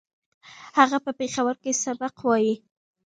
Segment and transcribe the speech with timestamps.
[0.77, 2.55] هغه په پېښور کې سبق وايي